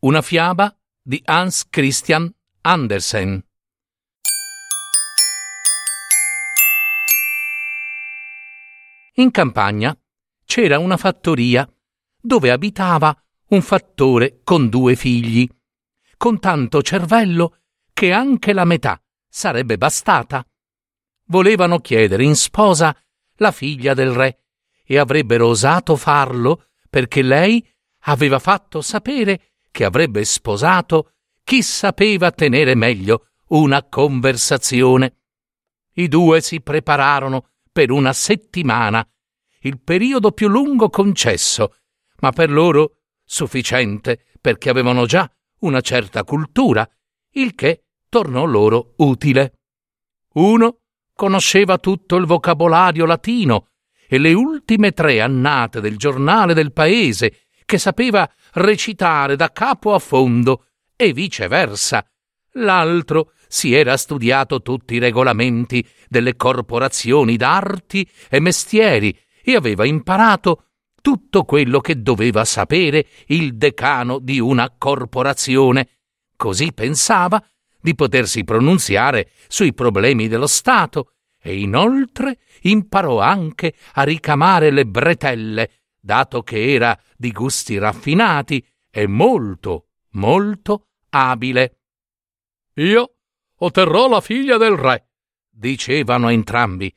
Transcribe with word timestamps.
una 0.00 0.22
fiaba 0.22 0.72
di 1.02 1.20
Hans 1.24 1.68
Christian 1.68 2.32
Andersen. 2.60 3.44
In 9.14 9.30
campagna 9.32 9.98
c'era 10.44 10.78
una 10.78 10.96
fattoria 10.96 11.68
dove 12.20 12.52
abitava 12.52 13.20
un 13.48 13.60
fattore 13.60 14.40
con 14.44 14.68
due 14.68 14.94
figli, 14.94 15.48
con 16.16 16.38
tanto 16.38 16.80
cervello 16.80 17.56
che 17.92 18.12
anche 18.12 18.52
la 18.52 18.64
metà 18.64 19.02
sarebbe 19.28 19.76
bastata. 19.78 20.46
Volevano 21.24 21.80
chiedere 21.80 22.22
in 22.22 22.36
sposa 22.36 22.96
la 23.38 23.50
figlia 23.50 23.94
del 23.94 24.12
re 24.12 24.42
e 24.84 24.96
avrebbero 24.96 25.48
osato 25.48 25.96
farlo 25.96 26.66
perché 26.88 27.22
lei 27.22 27.66
aveva 28.02 28.38
fatto 28.38 28.80
sapere 28.80 29.47
che 29.78 29.84
avrebbe 29.84 30.24
sposato 30.24 31.12
chi 31.44 31.62
sapeva 31.62 32.32
tenere 32.32 32.74
meglio 32.74 33.28
una 33.50 33.84
conversazione. 33.84 35.18
I 35.92 36.08
due 36.08 36.40
si 36.40 36.60
prepararono 36.60 37.50
per 37.70 37.92
una 37.92 38.12
settimana, 38.12 39.08
il 39.60 39.78
periodo 39.80 40.32
più 40.32 40.48
lungo 40.48 40.90
concesso, 40.90 41.76
ma 42.22 42.32
per 42.32 42.50
loro 42.50 43.02
sufficiente 43.24 44.24
perché 44.40 44.68
avevano 44.68 45.06
già 45.06 45.30
una 45.60 45.80
certa 45.80 46.24
cultura, 46.24 46.84
il 47.34 47.54
che 47.54 47.84
tornò 48.08 48.46
loro 48.46 48.94
utile. 48.96 49.60
Uno 50.32 50.80
conosceva 51.12 51.78
tutto 51.78 52.16
il 52.16 52.26
vocabolario 52.26 53.06
latino 53.06 53.68
e 54.08 54.18
le 54.18 54.32
ultime 54.32 54.90
tre 54.90 55.20
annate 55.20 55.80
del 55.80 55.96
giornale 55.96 56.52
del 56.52 56.72
paese, 56.72 57.46
che 57.68 57.76
sapeva 57.76 58.26
recitare 58.54 59.36
da 59.36 59.52
capo 59.52 59.92
a 59.92 59.98
fondo 59.98 60.68
e 60.96 61.12
viceversa. 61.12 62.02
L'altro 62.52 63.32
si 63.46 63.74
era 63.74 63.98
studiato 63.98 64.62
tutti 64.62 64.94
i 64.94 64.98
regolamenti 64.98 65.86
delle 66.08 66.34
corporazioni 66.34 67.36
d'arti 67.36 68.08
e 68.30 68.40
mestieri 68.40 69.14
e 69.42 69.54
aveva 69.54 69.84
imparato 69.84 70.68
tutto 71.02 71.44
quello 71.44 71.80
che 71.80 72.00
doveva 72.00 72.42
sapere 72.46 73.06
il 73.26 73.54
decano 73.58 74.18
di 74.18 74.40
una 74.40 74.74
corporazione. 74.74 75.88
Così 76.36 76.72
pensava 76.72 77.46
di 77.78 77.94
potersi 77.94 78.44
pronunziare 78.44 79.28
sui 79.46 79.74
problemi 79.74 80.26
dello 80.26 80.46
Stato 80.46 81.12
e 81.38 81.60
inoltre 81.60 82.38
imparò 82.62 83.20
anche 83.20 83.74
a 83.92 84.04
ricamare 84.04 84.70
le 84.70 84.86
bretelle 84.86 85.70
dato 86.08 86.42
che 86.42 86.72
era 86.72 86.98
di 87.18 87.32
gusti 87.32 87.76
raffinati 87.76 88.66
e 88.90 89.06
molto, 89.06 89.88
molto 90.12 90.86
abile. 91.10 91.80
Io 92.76 93.16
otterrò 93.58 94.08
la 94.08 94.22
figlia 94.22 94.56
del 94.56 94.74
re, 94.74 95.10
dicevano 95.50 96.30
entrambi. 96.30 96.90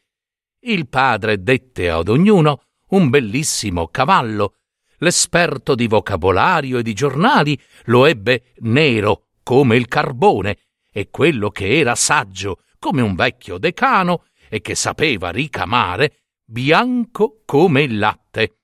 Il 0.62 0.88
padre 0.88 1.44
dette 1.44 1.90
ad 1.90 2.08
ognuno 2.08 2.68
un 2.92 3.10
bellissimo 3.10 3.90
cavallo. 3.90 4.60
L'esperto 5.00 5.76
di 5.76 5.88
vocabolario 5.88 6.78
e 6.78 6.82
di 6.82 6.94
giornali 6.94 7.60
lo 7.86 8.06
ebbe 8.06 8.54
nero 8.60 9.26
come 9.44 9.76
il 9.76 9.90
carbone 9.90 10.58
e 10.90 11.10
quello 11.10 11.50
che 11.50 11.80
era 11.80 11.96
saggio 11.96 12.62
come 12.80 13.02
un 13.02 13.16
vecchio 13.16 13.58
decano 13.58 14.24
e 14.48 14.62
che 14.62 14.76
sapeva 14.76 15.32
ricamare 15.32 16.28
bianco 16.46 17.42
come 17.44 17.82
il 17.82 17.98
latte. 17.98 18.61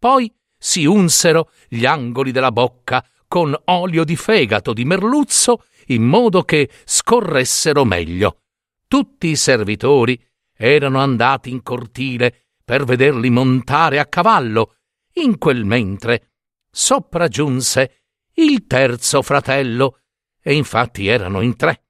Poi 0.00 0.34
si 0.56 0.86
unsero 0.86 1.50
gli 1.68 1.84
angoli 1.84 2.32
della 2.32 2.50
bocca 2.50 3.06
con 3.28 3.54
olio 3.66 4.02
di 4.02 4.16
fegato 4.16 4.72
di 4.72 4.86
merluzzo 4.86 5.64
in 5.88 6.04
modo 6.04 6.42
che 6.42 6.70
scorressero 6.84 7.84
meglio. 7.84 8.40
Tutti 8.88 9.28
i 9.28 9.36
servitori 9.36 10.18
erano 10.56 11.00
andati 11.00 11.50
in 11.50 11.62
cortile 11.62 12.46
per 12.64 12.84
vederli 12.84 13.28
montare 13.28 13.98
a 13.98 14.06
cavallo. 14.06 14.76
In 15.14 15.36
quel 15.36 15.66
mentre 15.66 16.30
sopraggiunse 16.70 18.04
il 18.34 18.66
terzo 18.66 19.20
fratello, 19.20 20.00
e 20.40 20.54
infatti 20.54 21.08
erano 21.08 21.42
in 21.42 21.56
tre. 21.56 21.84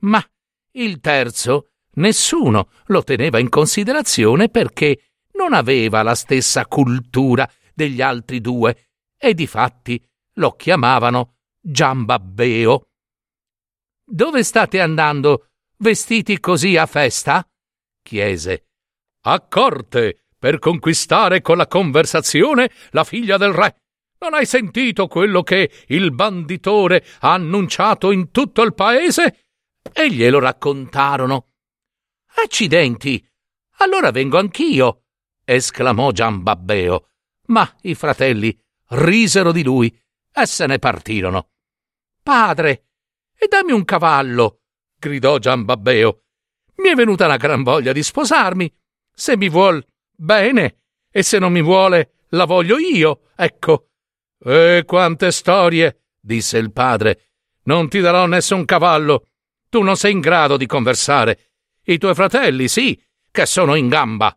Ma 0.00 0.22
il 0.72 1.00
terzo 1.00 1.70
nessuno 1.94 2.68
lo 2.86 3.02
teneva 3.02 3.38
in 3.38 3.48
considerazione 3.48 4.50
perché 4.50 5.13
non 5.34 5.52
aveva 5.52 6.02
la 6.02 6.14
stessa 6.14 6.66
cultura 6.66 7.50
degli 7.74 8.00
altri 8.00 8.40
due 8.40 8.88
e 9.16 9.34
difatti 9.34 10.02
lo 10.34 10.52
chiamavano 10.52 11.36
Giambabbeo. 11.60 12.88
Dove 14.06 14.42
state 14.42 14.80
andando 14.80 15.48
vestiti 15.78 16.38
così 16.40 16.76
a 16.76 16.86
festa? 16.86 17.46
chiese. 18.02 18.66
A 19.22 19.40
corte, 19.40 20.26
per 20.38 20.58
conquistare 20.58 21.40
con 21.40 21.56
la 21.56 21.66
conversazione 21.66 22.70
la 22.90 23.04
figlia 23.04 23.38
del 23.38 23.52
re. 23.52 23.80
Non 24.18 24.34
hai 24.34 24.44
sentito 24.44 25.06
quello 25.06 25.42
che 25.42 25.70
il 25.88 26.12
banditore 26.12 27.04
ha 27.20 27.32
annunciato 27.32 28.10
in 28.10 28.30
tutto 28.30 28.62
il 28.62 28.74
paese? 28.74 29.46
E 29.92 30.10
glielo 30.10 30.38
raccontarono. 30.38 31.52
Accidenti! 32.36 33.26
Allora 33.78 34.10
vengo 34.10 34.38
anch'io 34.38 35.03
esclamò 35.44 36.10
Giambabbeo, 36.10 37.08
ma 37.46 37.70
i 37.82 37.94
fratelli 37.94 38.58
risero 38.88 39.52
di 39.52 39.62
lui 39.62 39.96
e 40.32 40.46
se 40.46 40.66
ne 40.66 40.78
partirono. 40.78 41.50
Padre, 42.22 42.86
e 43.36 43.46
dammi 43.48 43.72
un 43.72 43.84
cavallo, 43.84 44.62
gridò 44.98 45.38
Giambabbeo. 45.38 46.22
Mi 46.76 46.88
è 46.88 46.94
venuta 46.94 47.26
una 47.26 47.36
gran 47.36 47.62
voglia 47.62 47.92
di 47.92 48.02
sposarmi. 48.02 48.72
Se 49.12 49.36
mi 49.36 49.48
vuol, 49.48 49.84
bene, 50.10 50.82
e 51.10 51.22
se 51.22 51.38
non 51.38 51.52
mi 51.52 51.62
vuole, 51.62 52.24
la 52.30 52.44
voglio 52.46 52.78
io, 52.78 53.28
ecco. 53.36 53.90
E 54.42 54.82
quante 54.86 55.30
storie, 55.30 56.06
disse 56.20 56.58
il 56.58 56.72
padre. 56.72 57.28
Non 57.64 57.88
ti 57.88 58.00
darò 58.00 58.26
nessun 58.26 58.64
cavallo. 58.64 59.28
Tu 59.68 59.82
non 59.82 59.96
sei 59.96 60.12
in 60.12 60.20
grado 60.20 60.56
di 60.56 60.66
conversare. 60.66 61.50
I 61.84 61.98
tuoi 61.98 62.14
fratelli, 62.14 62.68
sì, 62.68 63.00
che 63.30 63.46
sono 63.46 63.74
in 63.74 63.88
gamba. 63.88 64.36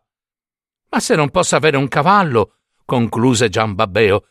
Ma 0.90 1.00
se 1.00 1.14
non 1.14 1.30
posso 1.30 1.56
avere 1.56 1.76
un 1.76 1.88
cavallo, 1.88 2.60
concluse 2.84 3.48
Giambabbeo, 3.48 4.28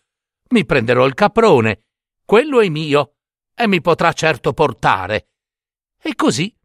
mi 0.50 0.66
prenderò 0.66 1.06
il 1.06 1.14
caprone, 1.14 1.84
quello 2.26 2.62
è 2.62 2.70
mio, 2.70 3.16
e 3.54 3.68
mi 3.68 3.82
potrà 3.82 4.14
certo 4.14 4.54
portare. 4.54 5.30
E 6.02 6.16
così 6.16 6.56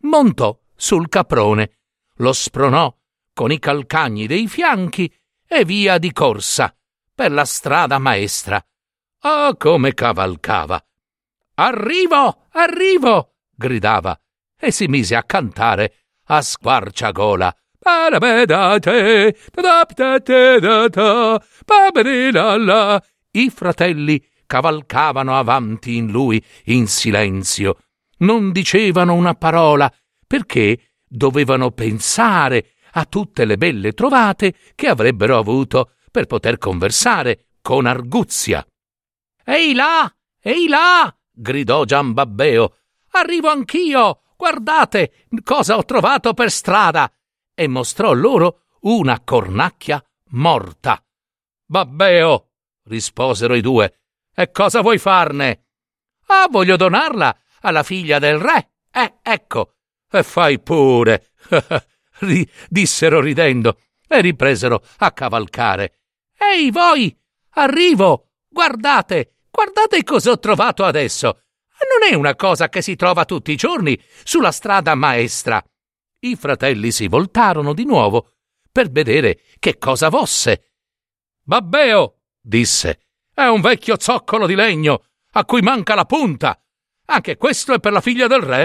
montò 0.00 0.58
sul 0.74 1.08
caprone, 1.08 1.78
lo 2.16 2.32
spronò 2.32 2.94
con 3.32 3.50
i 3.50 3.58
calcagni 3.58 4.26
dei 4.26 4.46
fianchi 4.46 5.12
e 5.46 5.64
via 5.64 5.98
di 5.98 6.12
corsa 6.12 6.74
per 7.14 7.30
la 7.32 7.44
strada 7.44 7.98
maestra. 7.98 8.64
Ah, 9.20 9.54
come 9.56 9.94
cavalcava! 9.94 10.84
Arrivo, 11.54 12.46
arrivo! 12.50 13.34
gridava 13.54 14.18
e 14.58 14.70
si 14.70 14.86
mise 14.86 15.14
a 15.14 15.24
cantare 15.24 16.06
a 16.26 16.40
squarciagola 16.40 17.54
i 23.32 23.50
fratelli 23.50 24.24
cavalcavano 24.46 25.36
avanti 25.36 25.96
in 25.96 26.06
lui 26.08 26.40
in 26.66 26.86
silenzio. 26.86 27.78
Non 28.18 28.52
dicevano 28.52 29.14
una 29.14 29.34
parola 29.34 29.92
perché 30.24 30.92
dovevano 31.08 31.72
pensare 31.72 32.74
a 32.92 33.04
tutte 33.04 33.44
le 33.44 33.56
belle 33.56 33.92
trovate 33.94 34.54
che 34.76 34.86
avrebbero 34.86 35.36
avuto 35.36 35.94
per 36.10 36.26
poter 36.26 36.58
conversare 36.58 37.46
con 37.62 37.86
arguzia. 37.86 38.64
Ehi 39.44 39.74
là! 39.74 40.08
Ehi 40.40 40.68
là! 40.68 41.12
gridò 41.32 41.84
Giambabbeo. 41.84 42.76
Arrivo 43.12 43.48
anch'io! 43.48 44.20
Guardate 44.36 45.26
cosa 45.42 45.76
ho 45.76 45.84
trovato 45.84 46.32
per 46.32 46.50
strada! 46.50 47.10
E 47.54 47.66
mostrò 47.68 48.12
loro 48.12 48.64
una 48.80 49.20
cornacchia 49.20 50.02
morta. 50.30 51.02
Babbeo, 51.64 52.50
risposero 52.84 53.54
i 53.54 53.60
due, 53.60 54.02
e 54.34 54.50
cosa 54.50 54.80
vuoi 54.80 54.98
farne? 54.98 55.66
Ah, 56.26 56.46
voglio 56.50 56.76
donarla 56.76 57.36
alla 57.60 57.82
figlia 57.82 58.18
del 58.18 58.38
re. 58.38 58.70
Eh, 58.90 59.18
ecco. 59.22 59.74
E 60.10 60.22
fai 60.22 60.60
pure. 60.60 61.32
dissero 62.68 63.20
ridendo 63.20 63.78
e 64.06 64.20
ripresero 64.20 64.82
a 64.98 65.12
cavalcare. 65.12 66.00
Ehi 66.38 66.70
voi! 66.70 67.16
Arrivo! 67.54 68.30
Guardate! 68.48 69.36
Guardate 69.50 70.02
cosa 70.04 70.30
ho 70.30 70.38
trovato 70.38 70.84
adesso! 70.84 71.42
Non 71.82 72.08
è 72.10 72.14
una 72.14 72.36
cosa 72.36 72.68
che 72.68 72.80
si 72.80 72.94
trova 72.94 73.24
tutti 73.24 73.52
i 73.52 73.56
giorni 73.56 74.00
sulla 74.22 74.52
strada 74.52 74.94
maestra. 74.94 75.62
I 76.24 76.36
fratelli 76.36 76.92
si 76.92 77.08
voltarono 77.08 77.72
di 77.72 77.84
nuovo 77.84 78.34
per 78.70 78.90
vedere 78.90 79.40
che 79.58 79.76
cosa 79.76 80.08
fosse. 80.08 80.74
Babbeo, 81.42 82.20
disse, 82.40 83.00
è 83.34 83.46
un 83.46 83.60
vecchio 83.60 83.98
zoccolo 83.98 84.46
di 84.46 84.54
legno 84.54 85.04
a 85.32 85.44
cui 85.44 85.62
manca 85.62 85.96
la 85.96 86.04
punta. 86.04 86.62
Anche 87.06 87.36
questo 87.36 87.74
è 87.74 87.80
per 87.80 87.90
la 87.90 88.00
figlia 88.00 88.28
del 88.28 88.40
re? 88.40 88.64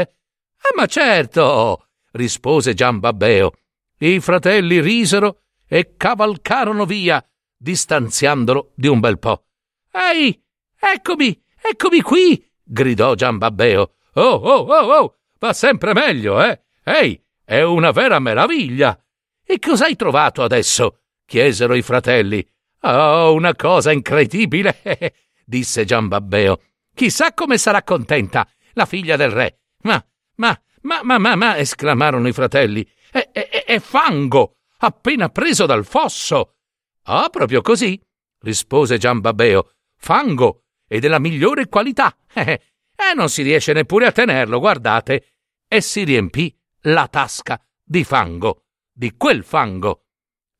Ah, 0.58 0.76
ma 0.76 0.86
certo, 0.86 1.88
rispose 2.12 2.76
Gian 2.76 3.00
Babbeo. 3.00 3.52
I 3.98 4.20
fratelli 4.20 4.80
risero 4.80 5.42
e 5.66 5.96
cavalcarono 5.98 6.86
via, 6.86 7.26
distanziandolo 7.58 8.74
di 8.76 8.88
un 8.88 9.00
bel 9.00 9.18
po'. 9.18 9.46
Ehi, 9.92 10.40
eccomi, 10.80 11.44
eccomi 11.60 12.02
qui, 12.02 12.48
gridò 12.64 13.16
Gian 13.16 13.40
Babbeo. 13.40 13.94
Oh, 14.14 14.36
oh, 14.36 14.60
oh, 14.60 14.94
oh, 15.00 15.16
va 15.40 15.54
sempre 15.54 15.94
meglio, 15.94 16.40
eh? 16.44 16.62
Ehi, 16.84 17.20
è 17.48 17.62
una 17.62 17.92
vera 17.92 18.20
meraviglia. 18.20 19.02
E 19.42 19.58
cos'hai 19.58 19.96
trovato 19.96 20.44
adesso? 20.44 21.04
chiesero 21.26 21.76
i 21.76 21.82
fratelli. 21.82 22.46
Oh, 22.82 23.34
una 23.34 23.56
cosa 23.56 23.94
incredibile, 23.94 24.82
disse 25.46 25.86
Gian 25.86 26.10
Babbeo. 26.10 26.60
Chissà 26.94 27.34
come 27.34 27.58
sarà 27.58 27.84
contenta 27.84 28.46
la 28.74 28.86
figlia 28.86 29.16
del 29.16 29.32
re. 29.32 29.62
Ma, 29.84 30.06
ma, 30.36 30.62
ma, 30.82 31.00
ma, 31.04 31.18
ma, 31.18 31.36
ma, 31.36 31.58
esclamarono 31.58 32.28
i 32.28 32.34
fratelli. 32.34 32.86
È, 33.10 33.30
è, 33.32 33.64
è 33.64 33.80
fango, 33.80 34.58
appena 34.80 35.30
preso 35.30 35.66
dal 35.66 35.86
fosso. 35.86 36.56
Ah, 37.04 37.30
proprio 37.30 37.62
così, 37.62 37.98
rispose 38.42 38.98
Gian 38.98 39.22
Babbeo. 39.22 39.72
Fango, 39.96 40.64
e 40.86 41.00
della 41.00 41.20
migliore 41.20 41.70
qualità. 41.70 42.14
Eh, 42.34 42.52
eh, 42.92 43.14
non 43.16 43.30
si 43.30 43.42
riesce 43.42 43.72
neppure 43.72 44.06
a 44.06 44.12
tenerlo, 44.12 44.60
guardate. 44.60 45.32
E 45.66 45.80
si 45.80 46.04
riempì 46.04 46.57
la 46.88 47.08
tasca 47.08 47.62
di 47.84 48.04
fango, 48.04 48.66
di 48.92 49.16
quel 49.16 49.44
fango. 49.44 50.06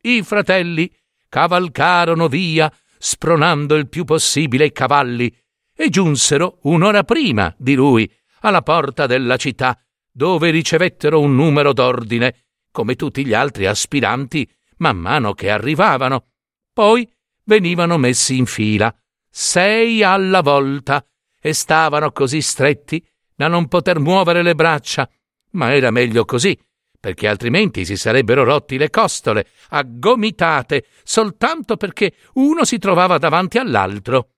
I 0.02 0.22
fratelli 0.24 0.92
cavalcarono 1.28 2.28
via, 2.28 2.72
spronando 2.98 3.76
il 3.76 3.88
più 3.88 4.06
possibile 4.06 4.66
i 4.66 4.72
cavalli, 4.72 5.36
e 5.76 5.90
giunsero 5.90 6.60
un'ora 6.64 7.04
prima 7.04 7.54
di 7.58 7.76
lui 7.76 8.12
alla 8.42 8.62
porta 8.62 9.06
della 9.06 9.38
città, 9.38 9.80
dove 10.12 10.50
ricevettero 10.50 11.20
un 11.20 11.36
numero 11.36 11.74
d'ordine, 11.74 12.46
come 12.72 12.96
tutti 12.96 13.26
gli 13.26 13.34
altri 13.34 13.66
aspiranti, 13.66 14.50
man 14.78 14.98
mano 14.98 15.34
che 15.34 15.50
arrivavano. 15.50 16.32
Poi 16.74 17.08
venivano 17.44 17.98
messi 17.98 18.38
in 18.38 18.46
fila, 18.46 18.94
sei 19.30 20.04
alla 20.04 20.42
volta, 20.42 21.06
e 21.40 21.54
stavano 21.54 22.12
così 22.12 22.42
stretti 22.42 23.06
da 23.36 23.48
non 23.48 23.68
poter 23.68 24.00
muovere 24.00 24.42
le 24.42 24.56
braccia. 24.56 25.08
Ma 25.52 25.74
era 25.74 25.92
meglio 25.92 26.26
così, 26.26 26.58
perché 27.00 27.28
altrimenti 27.28 27.86
si 27.86 27.96
sarebbero 27.96 28.44
rotti 28.44 28.78
le 28.78 28.90
costole, 28.90 29.48
aggomitate, 29.70 30.86
soltanto 31.04 31.78
perché 31.78 32.14
uno 32.34 32.66
si 32.66 32.78
trovava 32.78 33.18
davanti 33.18 33.58
all'altro. 33.58 34.32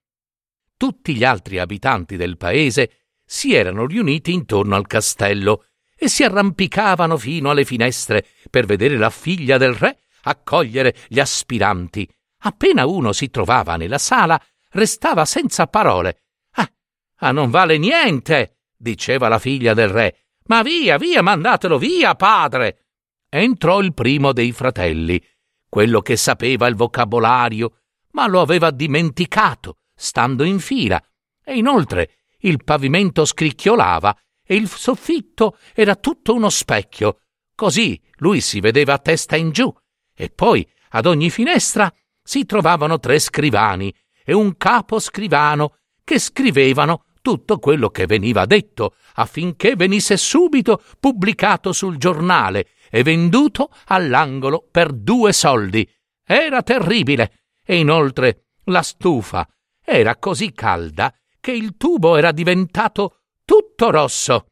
Tutti 0.77 1.15
gli 1.15 1.23
altri 1.23 1.59
abitanti 1.59 2.15
del 2.15 2.37
paese 2.37 3.07
si 3.25 3.53
erano 3.53 3.85
riuniti 3.85 4.31
intorno 4.31 4.75
al 4.75 4.87
castello 4.87 5.65
e 5.95 6.07
si 6.07 6.23
arrampicavano 6.23 7.17
fino 7.17 7.49
alle 7.49 7.65
finestre 7.65 8.25
per 8.49 8.65
vedere 8.65 8.97
la 8.97 9.09
figlia 9.09 9.57
del 9.57 9.73
re 9.73 9.97
accogliere 10.23 10.95
gli 11.07 11.19
aspiranti. 11.19 12.09
Appena 12.43 12.85
uno 12.85 13.11
si 13.11 13.29
trovava 13.29 13.75
nella 13.75 13.97
sala, 13.97 14.41
restava 14.71 15.25
senza 15.25 15.67
parole. 15.67 16.23
Ah, 16.53 16.71
ah 17.17 17.31
non 17.31 17.49
vale 17.49 17.77
niente, 17.77 18.59
diceva 18.75 19.27
la 19.27 19.39
figlia 19.39 19.73
del 19.73 19.89
re. 19.89 20.28
Ma 20.49 20.63
via, 20.63 20.97
via, 20.97 21.21
mandatelo 21.21 21.77
via, 21.77 22.15
padre. 22.15 22.85
Entrò 23.29 23.81
il 23.81 23.93
primo 23.93 24.33
dei 24.33 24.51
fratelli, 24.51 25.23
quello 25.69 26.01
che 26.01 26.17
sapeva 26.17 26.67
il 26.67 26.75
vocabolario, 26.75 27.81
ma 28.11 28.27
lo 28.27 28.41
aveva 28.41 28.71
dimenticato, 28.71 29.77
stando 29.93 30.43
in 30.43 30.59
fila, 30.59 31.01
e 31.43 31.55
inoltre 31.55 32.15
il 32.39 32.63
pavimento 32.63 33.25
scricchiolava 33.25 34.17
e 34.43 34.55
il 34.55 34.67
soffitto 34.67 35.57
era 35.75 35.95
tutto 35.95 36.33
uno 36.33 36.49
specchio. 36.49 37.19
Così 37.53 38.01
lui 38.15 38.41
si 38.41 38.59
vedeva 38.59 38.93
a 38.93 38.99
testa 38.99 39.35
in 39.35 39.51
giù, 39.51 39.71
e 40.15 40.29
poi 40.31 40.67
ad 40.89 41.05
ogni 41.05 41.29
finestra 41.29 41.93
si 42.23 42.45
trovavano 42.45 42.97
tre 42.99 43.19
scrivani 43.19 43.93
e 44.23 44.33
un 44.33 44.57
capo 44.57 44.99
scrivano 44.99 45.75
che 46.03 46.17
scrivevano 46.17 47.03
tutto 47.21 47.59
quello 47.59 47.89
che 47.89 48.05
veniva 48.05 48.45
detto 48.45 48.95
affinché 49.15 49.75
venisse 49.75 50.17
subito 50.17 50.81
pubblicato 50.99 51.73
sul 51.73 51.97
giornale 51.97 52.69
e 52.89 53.03
venduto 53.03 53.69
all'angolo 53.85 54.67
per 54.69 54.91
due 54.91 55.33
soldi. 55.33 55.87
Era 56.25 56.61
terribile. 56.61 57.33
E 57.63 57.77
inoltre 57.77 58.45
la 58.65 58.81
stufa 58.81 59.47
era 59.83 60.15
così 60.17 60.51
calda 60.51 61.13
che 61.39 61.51
il 61.51 61.77
tubo 61.77 62.15
era 62.15 62.31
diventato 62.31 63.21
tutto 63.45 63.89
rosso. 63.89 64.49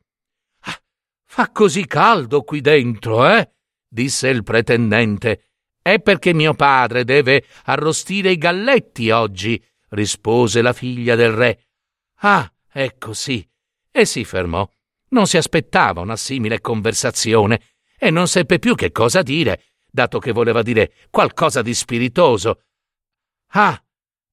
Ah, 0.62 0.80
fa 1.26 1.52
così 1.52 1.86
caldo 1.86 2.44
qui 2.44 2.62
dentro, 2.62 3.28
eh? 3.28 3.52
disse 3.88 4.30
il 4.30 4.44
pretendente. 4.44 5.52
È 5.82 6.00
perché 6.00 6.34
mio 6.34 6.54
padre 6.54 7.04
deve 7.04 7.46
arrostire 7.66 8.32
i 8.32 8.38
galletti 8.38 9.10
oggi, 9.12 9.64
rispose 9.90 10.62
la 10.62 10.74
figlia 10.74 11.16
del 11.16 11.32
re. 11.32 11.68
Ah, 12.22 12.52
ecco 12.84 13.14
sì. 13.14 13.48
E 13.92 14.06
si 14.06 14.24
fermò. 14.24 14.70
Non 15.10 15.26
si 15.26 15.38
aspettava 15.38 16.02
una 16.02 16.16
simile 16.16 16.62
conversazione 16.62 17.62
e 17.98 18.12
non 18.12 18.28
seppe 18.28 18.60
più 18.60 18.76
che 18.76 18.92
cosa 18.92 19.22
dire, 19.22 19.64
dato 19.90 20.20
che 20.20 20.32
voleva 20.32 20.62
dire 20.62 20.94
qualcosa 21.10 21.62
di 21.62 21.74
spiritoso. 21.74 22.62
Ah, 23.52 23.82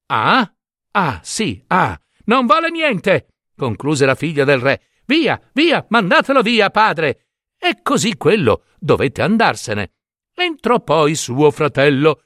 ah, 0.06 0.55
ah, 0.91 1.20
sì, 1.23 1.64
ah, 1.69 1.99
non 2.25 2.46
vale 2.46 2.70
niente, 2.70 3.29
concluse 3.56 4.05
la 4.05 4.14
figlia 4.14 4.44
del 4.44 4.58
re. 4.58 4.82
Via, 5.06 5.41
via, 5.53 5.84
mandatelo 5.89 6.43
via, 6.43 6.70
padre. 6.70 7.29
E 7.58 7.81
così 7.82 8.17
quello 8.17 8.65
dovette 8.79 9.22
andarsene. 9.22 9.93
Entrò 10.34 10.81
poi 10.81 11.15
suo 11.15 11.51
fratello. 11.51 12.24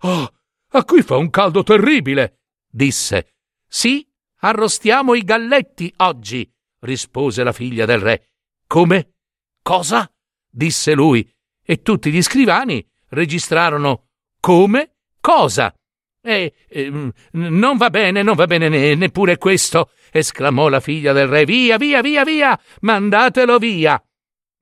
Oh, 0.00 0.32
a 0.70 0.84
qui 0.84 1.02
fa 1.02 1.16
un 1.16 1.30
caldo 1.30 1.62
terribile, 1.62 2.42
disse. 2.68 3.34
Sì, 3.66 4.07
arrostiamo 4.38 5.14
i 5.14 5.22
galletti 5.22 5.92
oggi, 5.98 6.50
rispose 6.80 7.42
la 7.42 7.52
figlia 7.52 7.84
del 7.84 8.00
re. 8.00 8.30
Come? 8.66 9.14
Cosa? 9.62 10.10
disse 10.50 10.94
lui, 10.94 11.28
e 11.62 11.82
tutti 11.82 12.10
gli 12.10 12.22
scrivani 12.22 12.84
registrarono 13.10 14.08
come? 14.40 14.96
Cosa? 15.20 15.72
Eh, 16.20 16.52
eh, 16.68 17.12
non 17.32 17.76
va 17.76 17.90
bene, 17.90 18.22
non 18.22 18.34
va 18.34 18.46
bene 18.46 18.68
ne, 18.68 18.94
neppure 18.94 19.38
questo, 19.38 19.90
esclamò 20.10 20.68
la 20.68 20.80
figlia 20.80 21.12
del 21.12 21.28
re. 21.28 21.44
Via, 21.44 21.76
via, 21.76 22.00
via, 22.00 22.24
via, 22.24 22.58
mandatelo 22.80 23.58
via. 23.58 24.02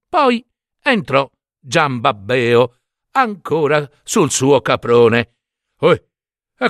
Poi 0.09 0.45
entrò 0.83 1.28
Giambabbeo, 1.59 2.76
ancora 3.12 3.88
sul 4.04 4.30
suo 4.30 4.61
caprone. 4.61 5.37
Oh, 5.78 5.97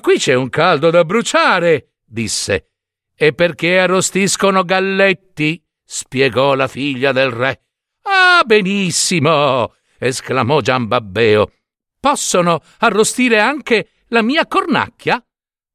qui 0.00 0.18
c'è 0.18 0.34
un 0.34 0.48
caldo 0.48 0.90
da 0.90 1.04
bruciare, 1.04 1.94
disse. 2.04 2.70
E 3.18 3.32
perché 3.32 3.78
arrostiscono 3.78 4.62
galletti? 4.62 5.64
spiegò 5.82 6.52
la 6.54 6.68
figlia 6.68 7.12
del 7.12 7.30
re. 7.30 7.62
Ah, 8.02 8.42
benissimo! 8.44 9.74
esclamò 9.98 10.60
Giambabbeo. 10.60 11.50
Possono 11.98 12.60
arrostire 12.80 13.40
anche 13.40 13.88
la 14.08 14.20
mia 14.20 14.46
cornacchia? 14.46 15.24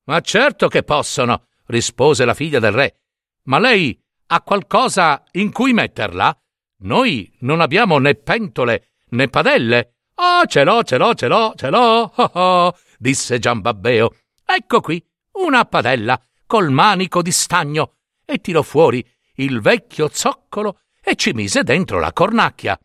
Ma 0.06 0.22
certo 0.22 0.68
che 0.68 0.84
possono, 0.84 1.48
rispose 1.66 2.26
la 2.26 2.36
figlia 2.36 2.60
del 2.60 2.74
re. 2.74 3.00
Ma 3.46 3.58
lei 3.58 4.00
ha 4.28 4.42
qualcosa 4.44 5.24
in 5.32 5.52
cui 5.52 5.74
metterla? 5.74 6.40
Noi 6.84 7.36
non 7.40 7.60
abbiamo 7.60 7.98
né 7.98 8.14
pentole 8.14 8.90
né 9.10 9.30
padelle. 9.30 9.96
Oh, 10.14 10.46
ce 10.46 10.64
l'ho, 10.64 10.84
ce 10.84 10.98
l'ho, 10.98 11.16
ce 11.16 11.28
l'ho, 11.28 11.54
ce 11.56 11.70
l'ho, 11.72 12.14
oh, 12.16 12.32
oh, 12.34 12.78
disse 13.00 13.40
Giambabbeo. 13.40 14.14
Ecco 14.46 14.80
qui, 14.80 15.04
una 15.34 15.66
padella 15.66 16.22
col 16.52 16.70
manico 16.70 17.22
di 17.22 17.32
stagno, 17.32 17.94
e 18.26 18.40
tirò 18.40 18.62
fuori 18.62 19.02
il 19.36 19.62
vecchio 19.62 20.10
zoccolo 20.12 20.82
e 21.02 21.16
ci 21.16 21.32
mise 21.32 21.64
dentro 21.64 21.98
la 21.98 22.12
cornacchia. 22.12 22.78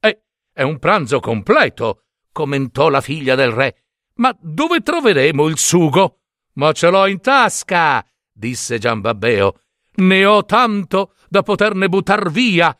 Eh, 0.00 0.22
è 0.50 0.62
un 0.62 0.78
pranzo 0.78 1.20
completo, 1.20 2.04
commentò 2.32 2.88
la 2.88 3.02
figlia 3.02 3.34
del 3.34 3.50
re. 3.50 3.82
Ma 4.14 4.34
dove 4.40 4.80
troveremo 4.80 5.48
il 5.48 5.58
sugo? 5.58 6.20
Ma 6.54 6.72
ce 6.72 6.88
l'ho 6.88 7.04
in 7.04 7.20
tasca, 7.20 8.02
disse 8.32 8.78
Giambabbeo. 8.78 9.60
ne 9.96 10.24
ho 10.24 10.46
tanto 10.46 11.12
da 11.28 11.42
poterne 11.42 11.90
buttar 11.90 12.30
via, 12.30 12.74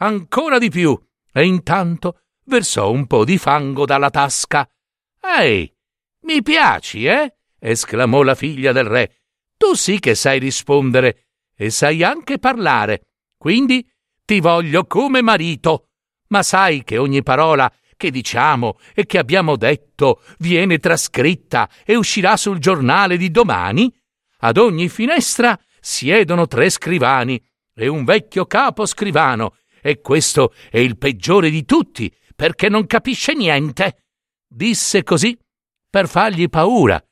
ancora 0.00 0.58
di 0.58 0.68
più, 0.68 0.94
e 1.32 1.46
intanto 1.46 2.20
versò 2.44 2.90
un 2.90 3.06
po' 3.06 3.24
di 3.24 3.38
fango 3.38 3.86
dalla 3.86 4.10
tasca. 4.10 4.68
Ehi, 5.22 5.74
mi 6.24 6.42
piaci, 6.42 7.06
eh? 7.06 7.36
esclamò 7.58 8.22
la 8.22 8.34
figlia 8.34 8.72
del 8.72 8.84
re. 8.84 9.20
Tu 9.56 9.74
sì 9.74 9.98
che 9.98 10.14
sai 10.14 10.38
rispondere 10.38 11.28
e 11.56 11.70
sai 11.70 12.02
anche 12.02 12.38
parlare, 12.38 13.06
quindi 13.36 13.88
ti 14.24 14.40
voglio 14.40 14.84
come 14.86 15.22
marito. 15.22 15.88
Ma 16.28 16.42
sai 16.42 16.84
che 16.84 16.98
ogni 16.98 17.22
parola 17.22 17.72
che 17.96 18.10
diciamo 18.10 18.78
e 18.94 19.06
che 19.06 19.18
abbiamo 19.18 19.56
detto 19.56 20.22
viene 20.38 20.78
trascritta 20.78 21.70
e 21.84 21.96
uscirà 21.96 22.36
sul 22.36 22.58
giornale 22.58 23.16
di 23.16 23.30
domani? 23.30 23.92
Ad 24.40 24.58
ogni 24.58 24.88
finestra 24.88 25.58
siedono 25.80 26.46
tre 26.46 26.68
scrivani 26.68 27.42
e 27.74 27.88
un 27.88 28.04
vecchio 28.04 28.46
capo 28.46 28.84
scrivano, 28.86 29.56
e 29.80 30.00
questo 30.00 30.52
è 30.70 30.78
il 30.78 30.98
peggiore 30.98 31.48
di 31.48 31.64
tutti, 31.64 32.12
perché 32.34 32.68
non 32.68 32.86
capisce 32.86 33.34
niente. 33.34 34.04
Disse 34.46 35.02
così 35.02 35.38
per 35.88 36.08
fargli 36.08 36.48
paura. 36.48 37.02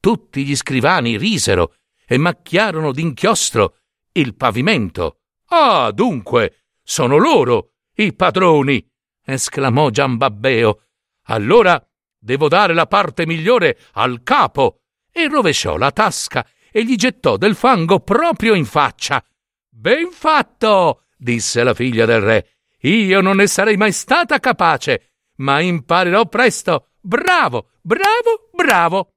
Tutti 0.00 0.44
gli 0.44 0.56
scrivani 0.56 1.16
risero 1.16 1.74
e 2.06 2.16
macchiarono 2.18 2.92
d'inchiostro 2.92 3.76
il 4.12 4.34
pavimento. 4.34 5.20
Ah, 5.48 5.90
dunque, 5.90 6.64
sono 6.82 7.16
loro 7.16 7.72
i 7.94 8.14
padroni! 8.14 8.88
esclamò 9.24 9.90
Giambabbeo. 9.90 10.82
Allora 11.24 11.84
devo 12.18 12.48
dare 12.48 12.74
la 12.74 12.86
parte 12.86 13.26
migliore 13.26 13.78
al 13.92 14.22
capo. 14.22 14.82
E 15.10 15.28
rovesciò 15.28 15.76
la 15.76 15.90
tasca 15.90 16.46
e 16.70 16.84
gli 16.84 16.94
gettò 16.94 17.36
del 17.36 17.54
fango 17.54 18.00
proprio 18.00 18.54
in 18.54 18.66
faccia. 18.66 19.24
Ben 19.68 20.10
fatto! 20.10 21.06
disse 21.16 21.62
la 21.62 21.74
figlia 21.74 22.04
del 22.04 22.20
re. 22.20 22.50
Io 22.80 23.20
non 23.20 23.36
ne 23.36 23.46
sarei 23.46 23.76
mai 23.76 23.92
stata 23.92 24.38
capace, 24.38 25.14
ma 25.36 25.60
imparerò 25.60 26.26
presto. 26.26 26.90
Bravo, 27.00 27.70
bravo, 27.80 28.50
bravo. 28.52 29.14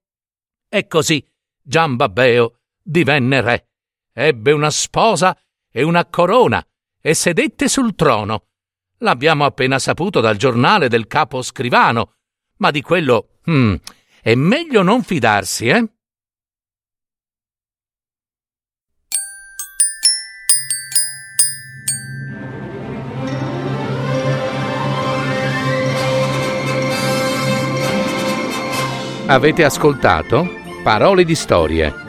E 0.70 0.88
così 0.88 1.24
Giambabbeo 1.62 2.59
divenne 2.90 3.42
re. 3.42 3.68
Ebbe 4.12 4.52
una 4.52 4.72
sposa 4.72 5.38
e 5.72 5.84
una 5.84 6.06
corona 6.06 6.66
e 7.00 7.14
sedette 7.14 7.68
sul 7.68 7.96
trono. 7.96 8.48
L'abbiamo 8.98 9.46
appena 9.46 9.80
saputo 9.80 10.20
dal 10.20 10.36
giornale 10.36 10.90
del 10.90 11.08
capo 11.08 11.42
scrivano, 11.42 12.16
ma 12.58 12.72
di 12.72 12.82
quello 12.82 13.40
hmm, 13.50 13.76
è 14.22 14.36
meglio 14.36 14.82
non 14.82 15.04
fidarsi, 15.04 15.68
eh? 15.68 15.92
Avete 29.28 29.64
ascoltato 29.64 30.58
Parole 30.82 31.24
di 31.24 31.36
storie, 31.36 32.09